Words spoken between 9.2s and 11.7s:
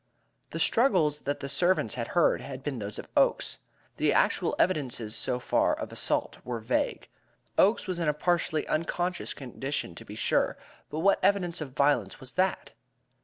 condition, to be sure; but what evidence